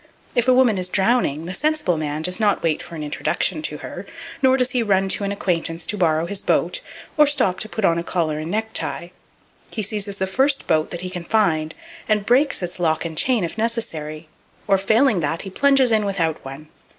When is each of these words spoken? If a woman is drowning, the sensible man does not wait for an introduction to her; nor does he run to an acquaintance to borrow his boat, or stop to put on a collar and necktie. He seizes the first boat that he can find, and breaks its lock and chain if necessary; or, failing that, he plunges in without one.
If 0.33 0.47
a 0.47 0.53
woman 0.55 0.79
is 0.79 0.89
drowning, 0.89 1.45
the 1.45 1.53
sensible 1.53 1.95
man 1.95 2.23
does 2.23 2.39
not 2.39 2.63
wait 2.63 2.81
for 2.81 2.95
an 2.95 3.03
introduction 3.03 3.61
to 3.61 3.77
her; 3.85 4.07
nor 4.41 4.57
does 4.57 4.71
he 4.71 4.81
run 4.81 5.09
to 5.09 5.23
an 5.23 5.31
acquaintance 5.31 5.85
to 5.85 5.95
borrow 5.95 6.25
his 6.25 6.41
boat, 6.41 6.81
or 7.17 7.27
stop 7.27 7.59
to 7.59 7.69
put 7.69 7.85
on 7.85 7.99
a 7.99 8.03
collar 8.03 8.39
and 8.39 8.49
necktie. 8.49 9.09
He 9.69 9.83
seizes 9.83 10.17
the 10.17 10.25
first 10.25 10.65
boat 10.65 10.89
that 10.89 11.01
he 11.01 11.11
can 11.11 11.25
find, 11.25 11.75
and 12.09 12.25
breaks 12.25 12.63
its 12.63 12.79
lock 12.79 13.05
and 13.05 13.15
chain 13.15 13.43
if 13.43 13.59
necessary; 13.59 14.27
or, 14.65 14.79
failing 14.79 15.19
that, 15.19 15.43
he 15.43 15.51
plunges 15.51 15.91
in 15.91 16.03
without 16.03 16.43
one. 16.43 16.69